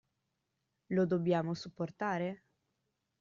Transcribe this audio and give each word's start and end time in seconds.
Lo 0.93 1.05
dobbiamo 1.05 1.53
supportare? 1.53 2.45